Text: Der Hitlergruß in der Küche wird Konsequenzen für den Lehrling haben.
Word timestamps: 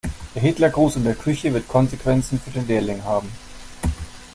Der 0.33 0.41
Hitlergruß 0.41 0.95
in 0.95 1.03
der 1.03 1.13
Küche 1.13 1.53
wird 1.53 1.67
Konsequenzen 1.67 2.39
für 2.39 2.49
den 2.49 2.65
Lehrling 2.65 3.03
haben. 3.03 3.31